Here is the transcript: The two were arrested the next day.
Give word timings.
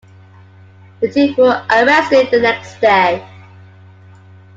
The 0.99 1.11
two 1.13 1.35
were 1.37 1.63
arrested 1.71 2.31
the 2.31 2.39
next 2.39 2.79
day. 2.81 3.23